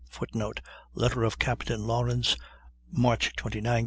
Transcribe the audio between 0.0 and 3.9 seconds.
[Footnote: Letter of Captain Lawrence, March 29, 1813.